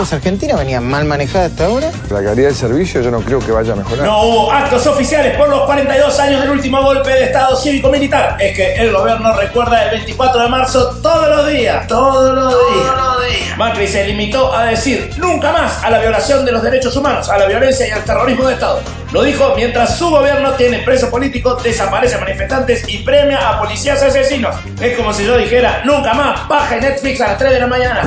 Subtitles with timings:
[0.00, 1.92] ¿Aguas Argentina venía mal manejada hasta ahora?
[2.08, 4.06] La calidad del servicio yo no creo que vaya a mejorar.
[4.06, 8.40] No hubo actos oficiales por los 42 años del último golpe de Estado cívico-militar.
[8.40, 11.86] Es que el gobierno recuerda el 24 de marzo todos los días.
[11.86, 13.09] Todos los días.
[13.56, 17.38] Macri se limitó a decir nunca más a la violación de los derechos humanos, a
[17.38, 18.80] la violencia y al terrorismo de Estado.
[19.12, 24.00] Lo dijo mientras su gobierno tiene preso político, desaparece a manifestantes y premia a policías
[24.02, 24.54] asesinos.
[24.80, 27.66] Es como si yo dijera nunca más paja en Netflix a las 3 de la
[27.66, 28.02] mañana.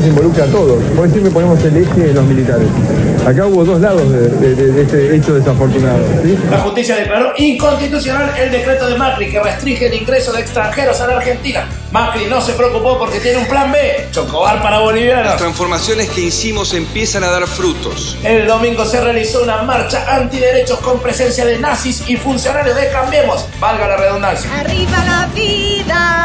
[0.00, 0.82] Se involucra a todos.
[0.96, 2.66] Por decirme ponemos el eje de los militares.
[3.26, 5.98] Acá hubo dos lados de, de- de- de este hecho desafortunado.
[6.24, 6.36] ¿sí?
[6.50, 11.06] La justicia declaró inconstitucional el decreto de Macri que restringe el ingreso de extranjeros a
[11.06, 11.68] la Argentina.
[11.90, 15.24] Macri no se preocupó porque tiene un plan B, chocobar para bolivianos.
[15.24, 18.18] Las transformaciones que hicimos empiezan a dar frutos.
[18.22, 23.46] El domingo se realizó una marcha antiderechos con presencia de nazis y funcionarios de Cambiemos,
[23.58, 24.50] valga la redundancia.
[24.58, 26.17] Arriba la vida,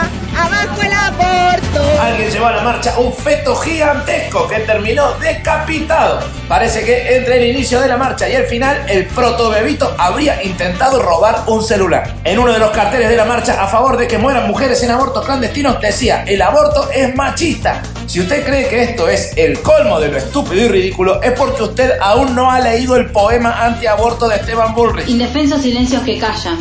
[0.45, 2.01] abajo el aborto.
[2.01, 6.19] Alguien llevó a la marcha un feto gigantesco que terminó decapitado.
[6.47, 11.01] Parece que entre el inicio de la marcha y el final, el protobebito habría intentado
[11.01, 12.15] robar un celular.
[12.23, 14.91] En uno de los carteles de la marcha a favor de que mueran mujeres en
[14.91, 17.81] abortos clandestinos decía, el aborto es machista.
[18.05, 21.63] Si usted cree que esto es el colmo de lo estúpido y ridículo, es porque
[21.63, 25.07] usted aún no ha leído el poema antiaborto de Esteban Bullrich.
[25.07, 26.57] Indefensos silencios que callan.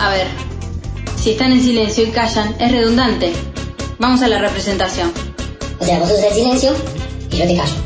[0.00, 0.45] A ver,
[1.26, 3.32] si están en silencio y callan, es redundante.
[3.98, 5.10] Vamos a la representación.
[5.80, 6.72] O sea, vos sos el silencio
[7.32, 7.85] y yo te callo.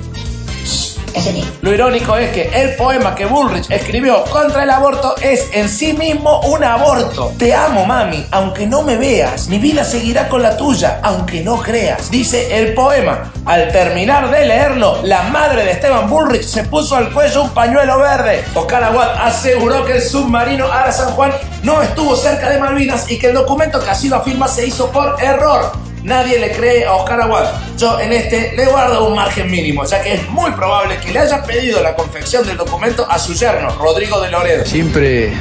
[1.62, 5.92] Lo irónico es que el poema que Bullrich escribió contra el aborto es en sí
[5.92, 7.32] mismo un aborto.
[7.38, 9.48] Te amo, mami, aunque no me veas.
[9.48, 12.10] Mi vida seguirá con la tuya, aunque no creas.
[12.10, 13.32] Dice el poema.
[13.44, 17.98] Al terminar de leerlo, la madre de Esteban Bullrich se puso al cuello un pañuelo
[17.98, 18.44] verde.
[18.54, 21.32] Oscar Aguad aseguró que el submarino Ara San Juan
[21.62, 24.90] no estuvo cerca de Malvinas y que el documento que así lo afirma se hizo
[24.90, 25.89] por error.
[26.02, 27.44] Nadie le cree a Oscar Aguad.
[27.76, 31.18] Yo en este le guardo un margen mínimo, ya que es muy probable que le
[31.18, 34.64] haya pedido la confección del documento a su yerno, Rodrigo de Loredo.
[34.64, 35.32] Siempre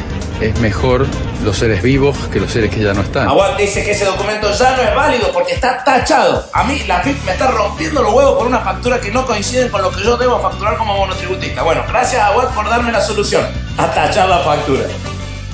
[0.42, 1.06] es mejor
[1.44, 3.28] los seres vivos que los seres que ya no están.
[3.28, 6.46] Aguad dice que ese documento ya no es válido porque está tachado.
[6.54, 9.70] A mí la FIP me está rompiendo los huevos por una factura que no coincide
[9.70, 11.64] con lo que yo debo facturar como monotributista.
[11.64, 13.46] Bueno, gracias Aguad por darme la solución.
[13.78, 14.84] A tachar la factura.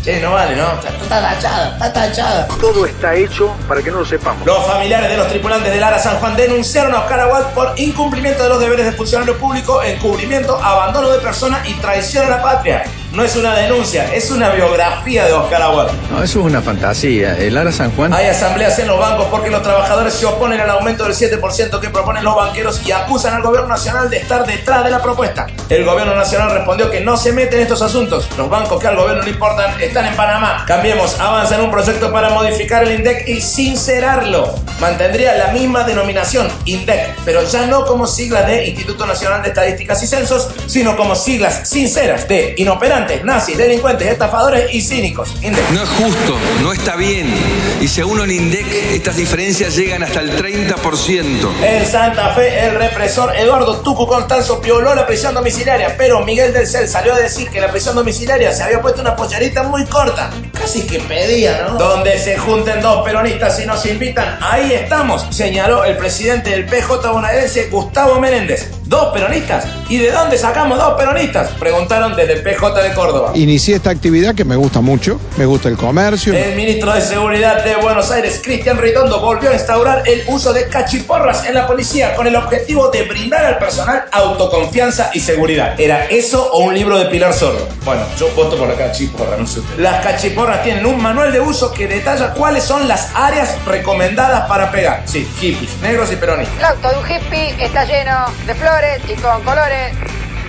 [0.06, 0.72] Che, no vale, ¿no?
[0.74, 2.48] Está, está tachada, está tachada.
[2.62, 4.46] Todo está hecho para que no lo sepamos.
[4.46, 8.44] Los familiares de los tripulantes del Ara San Juan denunciaron a Oscar Aguad por incumplimiento
[8.44, 12.84] de los deberes de funcionario público, encubrimiento, abandono de persona y traición a la patria.
[13.14, 15.88] No es una denuncia, es una biografía de Oscar Aguad.
[16.12, 17.36] No, eso es una fantasía.
[17.38, 18.14] El Ara San Juan.
[18.14, 21.90] Hay asambleas en los bancos porque los trabajadores se oponen al aumento del 7% que
[21.90, 25.48] proponen los banqueros y acusan al gobierno nacional de estar detrás de la propuesta.
[25.70, 28.28] El gobierno nacional respondió que no se mete en estos asuntos.
[28.38, 30.66] Los bancos que al gobierno le importan están en Panamá.
[30.68, 34.56] Cambiemos, avanza en un proyecto para modificar el INDEC y sincerarlo.
[34.82, 40.04] Mantendría la misma denominación, INDEC, pero ya no como siglas de Instituto Nacional de Estadísticas
[40.04, 45.34] y Censos, sino como siglas sinceras de inoperantes, nazis, delincuentes, estafadores y cínicos.
[45.42, 45.70] INDEC.
[45.72, 47.34] No es justo, no está bien.
[47.80, 51.64] Y según el INDEC, estas diferencias llegan hasta el 30%.
[51.64, 56.68] En Santa Fe, el represor Eduardo Tucu Constanzo violó la prisión domiciliaria, pero Miguel del
[56.68, 60.30] Cel salió a decir que la prisión domiciliaria se había puesto una pollerita muy corta.
[60.54, 61.78] Casi que pedía, ¿no?
[61.78, 67.12] Donde se junten dos peronistas y nos invitan, ahí estamos, señaló el presidente del PJ
[67.12, 68.72] bonaerense Gustavo Menéndez.
[68.88, 69.66] ¿Dos peronistas?
[69.90, 71.50] ¿Y de dónde sacamos dos peronistas?
[71.60, 73.32] Preguntaron desde PJ de Córdoba.
[73.34, 76.36] Inicié esta actividad que me gusta mucho, me gusta el comercio.
[76.36, 80.68] El ministro de Seguridad de Buenos Aires, Cristian Ritondo, volvió a instaurar el uso de
[80.68, 85.80] cachiporras en la policía con el objetivo de brindar al personal autoconfianza y seguridad.
[85.80, 87.68] ¿Era eso o un libro de Pilar Sordo?
[87.84, 89.80] Bueno, yo voto por la cachiporra, no sé usted.
[89.80, 94.72] Las cachiporras tienen un manual de uso que detalla cuáles son las áreas recomendadas para
[94.72, 95.02] pegar.
[95.06, 96.56] Sí, hippies, negros y peronistas.
[96.60, 98.75] El auto de un hippie está lleno de flores
[99.08, 99.94] y con colores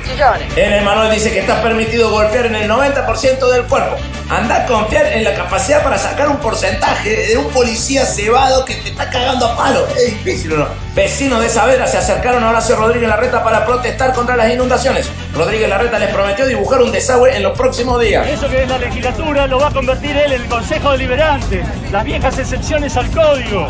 [0.04, 0.56] chillones.
[0.56, 3.96] En el manual dice que está permitido golpear en el 90% del cuerpo.
[4.28, 8.74] Anda a confiar en la capacidad para sacar un porcentaje de un policía cebado que
[8.74, 9.86] te está cagando a palo.
[9.96, 10.66] Es difícil, ¿o no?
[10.96, 15.08] Vecinos de Saavedra se acercaron a Horacio Rodríguez Larreta para protestar contra las inundaciones.
[15.32, 18.26] Rodríguez Larreta les prometió dibujar un desagüe en los próximos días.
[18.26, 21.62] Eso que es la legislatura lo va a convertir él en el Consejo Deliberante.
[21.92, 23.68] Las viejas excepciones al código.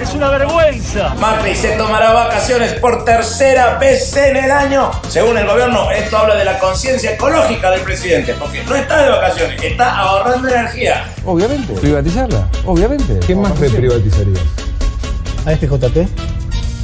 [0.00, 1.14] Es una vergüenza.
[1.16, 4.90] Macri se tomará vacaciones por tercera vez en el año.
[5.08, 9.10] Según el gobierno, esto habla de la conciencia ecológica del presidente, porque no está de
[9.10, 11.04] vacaciones, está ahorrando energía.
[11.26, 11.74] Obviamente.
[11.74, 13.20] Privatizarla, obviamente.
[13.26, 14.40] ¿Qué más reprivatizarías?
[15.44, 16.08] ¿A este JT?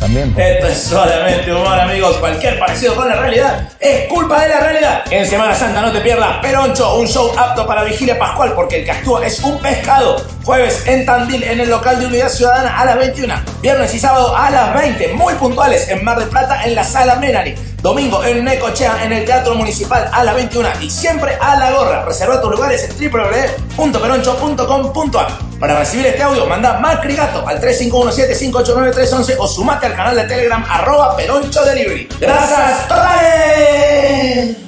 [0.00, 0.34] También.
[0.36, 2.16] Esto es solamente humor, amigos.
[2.18, 5.04] Cualquier parecido con la realidad es culpa de la realidad.
[5.10, 8.84] En Semana Santa no te pierdas Peroncho, un show apto para vigilia pascual porque el
[8.84, 10.16] que actúa es un pescado.
[10.44, 13.34] Jueves en Tandil, en el local de Unidad Ciudadana a las 21.
[13.62, 17.16] Viernes y sábado a las 20, muy puntuales en Mar del Plata en la Sala
[17.16, 17.56] Melanie.
[17.82, 22.04] Domingo en Necochea en el Teatro Municipal a las 21 y siempre a la gorra.
[22.04, 25.45] Reserva tus lugares en www.peroncho.com.ar.
[25.58, 31.16] Para recibir este audio, manda Macrigato al 3517-589-311 o sumate al canal de Telegram arroba
[31.16, 32.08] Peroncho Delivery.
[32.20, 34.65] ¡Gracias totales!